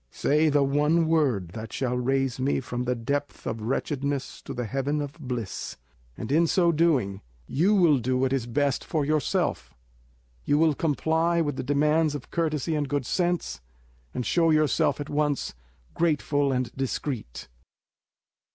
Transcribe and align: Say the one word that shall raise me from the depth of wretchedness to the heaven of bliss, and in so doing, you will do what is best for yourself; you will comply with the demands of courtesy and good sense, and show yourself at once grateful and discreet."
Say 0.09 0.49
the 0.49 0.63
one 0.63 1.05
word 1.05 1.49
that 1.49 1.71
shall 1.71 1.95
raise 1.95 2.39
me 2.39 2.59
from 2.59 2.85
the 2.85 2.95
depth 2.95 3.45
of 3.45 3.61
wretchedness 3.61 4.41
to 4.41 4.51
the 4.55 4.65
heaven 4.65 4.99
of 4.99 5.13
bliss, 5.19 5.77
and 6.17 6.31
in 6.31 6.47
so 6.47 6.71
doing, 6.71 7.21
you 7.45 7.75
will 7.75 7.99
do 7.99 8.17
what 8.17 8.33
is 8.33 8.47
best 8.47 8.83
for 8.83 9.05
yourself; 9.05 9.75
you 10.43 10.57
will 10.57 10.73
comply 10.73 11.39
with 11.39 11.55
the 11.55 11.61
demands 11.61 12.15
of 12.15 12.31
courtesy 12.31 12.73
and 12.73 12.89
good 12.89 13.05
sense, 13.05 13.61
and 14.11 14.25
show 14.25 14.49
yourself 14.49 14.99
at 14.99 15.07
once 15.07 15.53
grateful 15.93 16.51
and 16.51 16.71
discreet." 16.75 17.47